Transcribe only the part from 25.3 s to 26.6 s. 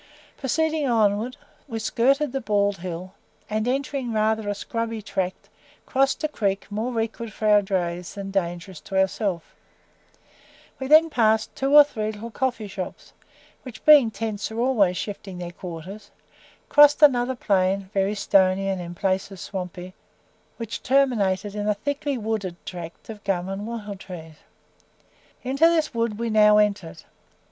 Into this wood we now